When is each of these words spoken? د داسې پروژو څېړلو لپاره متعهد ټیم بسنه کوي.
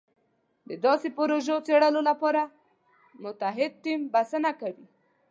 د 0.67 0.69
داسې 0.85 1.07
پروژو 1.17 1.55
څېړلو 1.65 2.01
لپاره 2.09 2.41
متعهد 3.23 3.71
ټیم 3.83 3.99
بسنه 4.13 4.51
کوي. 4.61 4.87